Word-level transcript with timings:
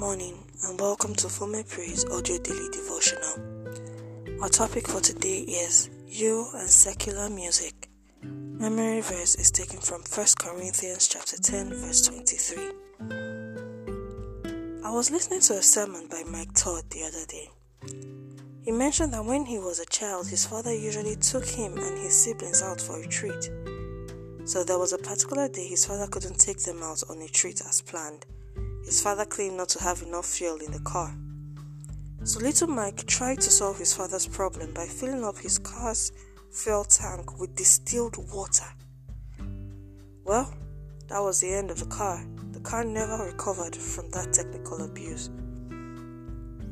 and 0.00 0.80
welcome 0.80 1.12
to 1.12 1.28
Fume 1.28 1.64
Praise 1.66 2.04
Audio 2.04 2.38
Daily 2.38 2.68
Devotional. 2.70 4.40
Our 4.40 4.48
topic 4.48 4.86
for 4.86 5.00
today 5.00 5.40
is 5.40 5.90
You 6.06 6.46
and 6.54 6.70
Secular 6.70 7.28
Music. 7.28 7.88
Memory 8.22 9.00
verse 9.00 9.34
is 9.34 9.50
taken 9.50 9.80
from 9.80 10.02
1 10.02 10.26
Corinthians 10.38 11.08
chapter 11.08 11.36
10 11.36 11.70
verse 11.74 12.06
23. 12.06 12.70
I 14.84 14.90
was 14.92 15.10
listening 15.10 15.40
to 15.40 15.54
a 15.54 15.62
sermon 15.62 16.06
by 16.08 16.22
Mike 16.30 16.54
Todd 16.54 16.84
the 16.90 17.02
other 17.02 17.26
day. 17.26 17.50
He 18.64 18.70
mentioned 18.70 19.12
that 19.14 19.24
when 19.24 19.46
he 19.46 19.58
was 19.58 19.80
a 19.80 19.86
child, 19.86 20.28
his 20.28 20.46
father 20.46 20.72
usually 20.72 21.16
took 21.16 21.44
him 21.44 21.76
and 21.76 21.98
his 21.98 22.14
siblings 22.22 22.62
out 22.62 22.80
for 22.80 23.02
a 23.02 23.06
treat. 23.08 23.50
So 24.44 24.62
there 24.62 24.78
was 24.78 24.92
a 24.92 24.98
particular 24.98 25.48
day 25.48 25.66
his 25.66 25.84
father 25.84 26.06
couldn't 26.06 26.38
take 26.38 26.60
them 26.62 26.84
out 26.84 27.02
on 27.10 27.20
a 27.20 27.26
treat 27.26 27.60
as 27.62 27.82
planned 27.82 28.26
his 28.88 29.02
father 29.02 29.26
claimed 29.26 29.58
not 29.58 29.68
to 29.68 29.82
have 29.82 30.00
enough 30.00 30.24
fuel 30.24 30.56
in 30.56 30.72
the 30.72 30.78
car. 30.78 31.14
So 32.24 32.40
little 32.40 32.68
Mike 32.68 33.04
tried 33.04 33.38
to 33.42 33.50
solve 33.50 33.78
his 33.78 33.92
father's 33.92 34.26
problem 34.26 34.72
by 34.72 34.86
filling 34.86 35.26
up 35.26 35.36
his 35.36 35.58
car's 35.58 36.10
fuel 36.50 36.84
tank 36.84 37.38
with 37.38 37.54
distilled 37.54 38.16
water. 38.32 38.64
Well, 40.24 40.54
that 41.08 41.18
was 41.18 41.38
the 41.38 41.52
end 41.52 41.70
of 41.70 41.80
the 41.80 41.94
car. 41.94 42.24
The 42.52 42.60
car 42.60 42.82
never 42.82 43.26
recovered 43.26 43.76
from 43.76 44.08
that 44.12 44.32
technical 44.32 44.82
abuse. 44.82 45.28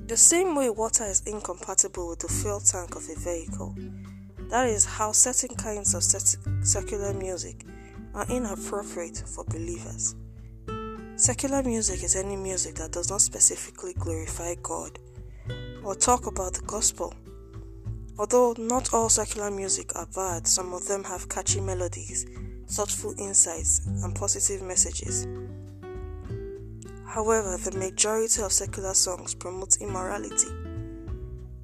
The 0.07 0.17
same 0.17 0.57
way 0.57 0.71
water 0.71 1.05
is 1.05 1.21
incompatible 1.27 2.09
with 2.09 2.21
the 2.21 2.29
fuel 2.29 2.61
tank 2.61 2.97
of 2.97 3.07
a 3.11 3.21
vehicle, 3.21 3.77
that 4.49 4.71
is 4.71 4.87
how 4.87 5.13
certain 5.13 5.55
kinds 5.55 5.93
of 5.93 6.03
secular 6.65 7.13
music 7.13 7.67
are 8.15 8.27
inappropriate 8.31 9.23
for 9.27 9.45
believers. 9.45 10.15
Secular 11.19 11.63
music 11.63 12.03
is 12.03 12.15
any 12.15 12.37
music 12.37 12.75
that 12.75 12.93
does 12.93 13.09
not 13.09 13.23
specifically 13.23 13.95
glorify 13.95 14.55
God 14.63 14.99
or 15.83 15.95
talk 15.95 16.27
about 16.27 16.53
the 16.53 16.61
gospel. 16.67 17.15
Although 18.19 18.55
not 18.59 18.93
all 18.93 19.09
secular 19.09 19.51
music 19.51 19.97
are 19.97 20.05
bad, 20.15 20.47
some 20.47 20.75
of 20.75 20.87
them 20.87 21.03
have 21.05 21.31
catchy 21.31 21.63
melodies, 21.63 22.27
thoughtful 22.69 23.15
insights, 23.19 23.87
and 23.87 24.15
positive 24.15 24.61
messages. 24.61 25.27
However, 27.07 27.57
the 27.57 27.75
majority 27.79 28.43
of 28.43 28.53
secular 28.53 28.93
songs 28.93 29.35
promote 29.35 29.79
immorality. 29.81 30.51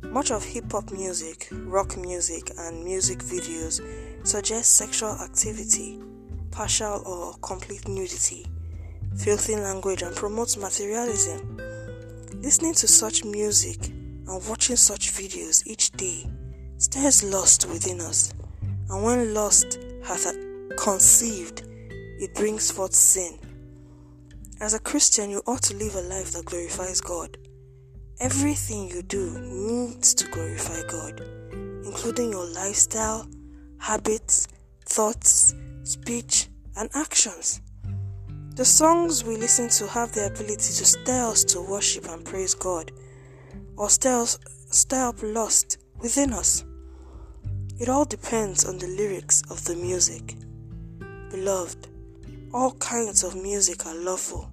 Much 0.04 0.30
of 0.30 0.42
hip 0.42 0.72
hop 0.72 0.90
music, 0.92 1.48
rock 1.52 1.98
music, 1.98 2.52
and 2.56 2.82
music 2.82 3.18
videos 3.18 3.82
suggest 4.26 4.78
sexual 4.78 5.12
activity, 5.20 6.00
partial 6.50 7.02
or 7.04 7.34
complete 7.42 7.86
nudity 7.86 8.46
filthy 9.16 9.56
language, 9.56 10.02
and 10.02 10.14
promotes 10.14 10.56
materialism. 10.56 11.58
Listening 12.40 12.74
to 12.74 12.88
such 12.88 13.24
music 13.24 13.88
and 13.88 14.48
watching 14.48 14.76
such 14.76 15.12
videos 15.12 15.66
each 15.66 15.90
day 15.92 16.26
stirs 16.78 17.22
lust 17.22 17.66
within 17.66 18.00
us, 18.00 18.32
and 18.90 19.04
when 19.04 19.34
lust 19.34 19.78
hath 20.04 20.34
conceived, 20.76 21.62
it 21.68 22.34
brings 22.34 22.70
forth 22.70 22.94
sin. 22.94 23.38
As 24.60 24.74
a 24.74 24.78
Christian, 24.78 25.30
you 25.30 25.42
ought 25.46 25.62
to 25.62 25.76
live 25.76 25.94
a 25.94 26.00
life 26.02 26.32
that 26.32 26.44
glorifies 26.44 27.00
God. 27.00 27.36
Everything 28.20 28.88
you 28.88 29.02
do 29.02 29.38
needs 29.40 30.14
to 30.14 30.30
glorify 30.30 30.82
God, 30.88 31.20
including 31.84 32.30
your 32.30 32.46
lifestyle, 32.46 33.28
habits, 33.78 34.46
thoughts, 34.86 35.54
speech, 35.82 36.48
and 36.76 36.88
actions. 36.94 37.60
The 38.54 38.66
songs 38.66 39.24
we 39.24 39.38
listen 39.38 39.70
to 39.70 39.86
have 39.86 40.12
the 40.12 40.26
ability 40.26 40.56
to 40.56 40.84
stir 40.84 41.30
us 41.30 41.42
to 41.44 41.62
worship 41.62 42.06
and 42.10 42.22
praise 42.22 42.54
God, 42.54 42.92
or 43.78 43.88
stir, 43.88 44.20
us, 44.20 44.38
stir 44.70 45.08
up 45.08 45.22
lust 45.22 45.78
within 45.98 46.34
us. 46.34 46.62
It 47.80 47.88
all 47.88 48.04
depends 48.04 48.66
on 48.66 48.76
the 48.76 48.88
lyrics 48.88 49.42
of 49.48 49.64
the 49.64 49.74
music. 49.74 50.36
Beloved, 51.30 51.88
all 52.52 52.72
kinds 52.72 53.24
of 53.24 53.34
music 53.36 53.86
are 53.86 53.94
lawful, 53.94 54.50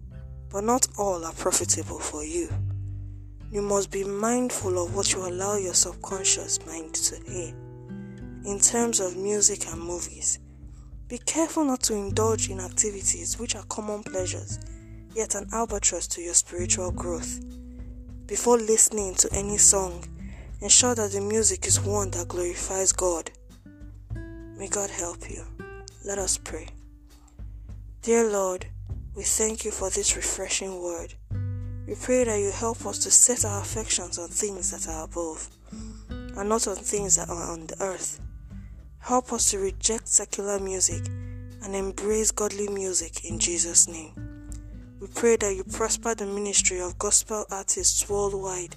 but 0.49 0.63
not 0.63 0.87
all 0.97 1.25
are 1.25 1.33
profitable 1.33 1.99
for 1.99 2.23
you. 2.23 2.47
You 3.51 3.61
must 3.61 3.91
be 3.91 4.05
mindful 4.05 4.81
of 4.81 4.95
what 4.95 5.11
you 5.11 5.27
allow 5.27 5.57
your 5.57 5.73
subconscious 5.73 6.65
mind 6.65 6.93
to 6.93 7.17
hear 7.29 7.53
in 8.45 8.61
terms 8.61 9.01
of 9.01 9.17
music 9.17 9.67
and 9.67 9.81
movies 9.81 10.39
be 11.09 11.17
careful 11.17 11.65
not 11.65 11.81
to 11.81 11.95
indulge 11.95 12.51
in 12.51 12.59
activities 12.59 13.39
which 13.39 13.55
are 13.55 13.63
common 13.63 14.03
pleasures, 14.03 14.59
yet 15.15 15.33
an 15.33 15.49
albatross 15.51 16.07
to 16.07 16.21
your 16.21 16.35
spiritual 16.35 16.91
growth. 16.91 17.43
Before 18.27 18.59
listening 18.59 19.15
to 19.15 19.29
any 19.33 19.57
song, 19.57 20.05
ensure 20.61 20.93
that 20.93 21.11
the 21.11 21.21
music 21.21 21.65
is 21.65 21.81
one 21.81 22.11
that 22.11 22.27
glorifies 22.27 22.91
God. 22.91 23.31
May 24.55 24.67
God 24.67 24.91
help 24.91 25.27
you. 25.31 25.43
Let 26.05 26.19
us 26.19 26.37
pray. 26.37 26.67
Dear 28.03 28.29
Lord, 28.29 28.67
we 29.15 29.23
thank 29.23 29.65
you 29.65 29.71
for 29.71 29.89
this 29.89 30.15
refreshing 30.15 30.79
word. 30.79 31.15
We 31.87 31.95
pray 31.95 32.23
that 32.23 32.39
you 32.39 32.51
help 32.51 32.85
us 32.85 32.99
to 32.99 33.09
set 33.09 33.45
our 33.45 33.61
affections 33.61 34.19
on 34.19 34.29
things 34.29 34.69
that 34.69 34.87
are 34.87 35.05
above 35.05 35.49
and 36.11 36.47
not 36.47 36.67
on 36.67 36.75
things 36.75 37.15
that 37.15 37.29
are 37.29 37.51
on 37.51 37.65
the 37.65 37.81
earth. 37.81 38.21
Help 38.99 39.33
us 39.33 39.51
to 39.51 39.59
reject 39.59 40.07
secular 40.07 40.59
music 40.59 41.05
and 41.63 41.75
embrace 41.75 42.31
godly 42.31 42.67
music 42.67 43.25
in 43.25 43.39
Jesus' 43.39 43.87
name. 43.87 44.13
We 44.99 45.07
pray 45.07 45.37
that 45.37 45.55
you 45.55 45.63
prosper 45.63 46.13
the 46.13 46.25
ministry 46.25 46.81
of 46.81 46.99
gospel 46.99 47.45
artists 47.49 48.07
worldwide. 48.09 48.75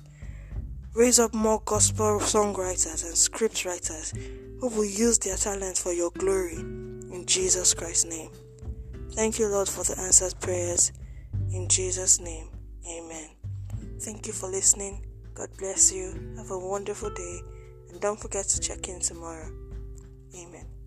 Raise 0.95 1.19
up 1.19 1.35
more 1.35 1.61
gospel 1.65 2.21
songwriters 2.21 3.05
and 3.05 3.17
script 3.17 3.65
writers 3.65 4.13
who 4.61 4.69
will 4.69 4.85
use 4.85 5.19
their 5.19 5.37
talent 5.37 5.77
for 5.77 5.93
your 5.93 6.11
glory 6.13 6.57
in 6.57 7.25
Jesus 7.27 7.75
Christ's 7.75 8.05
name. 8.05 8.31
Thank 9.13 9.39
you, 9.39 9.49
Lord, 9.49 9.69
for 9.69 9.85
the 9.85 10.01
answered 10.01 10.35
prayers. 10.41 10.93
In 11.53 11.69
Jesus' 11.69 12.21
name, 12.21 12.49
amen. 12.89 13.31
Thank 14.01 14.27
you 14.27 14.33
for 14.33 14.49
listening. 14.49 15.05
God 15.35 15.49
bless 15.59 15.93
you. 15.93 16.35
Have 16.37 16.51
a 16.51 16.59
wonderful 16.59 17.11
day. 17.11 17.41
And 17.91 18.01
don't 18.01 18.19
forget 18.19 18.47
to 18.49 18.61
check 18.61 18.89
in 18.89 19.01
tomorrow. 19.01 19.51
Amen. 20.35 20.82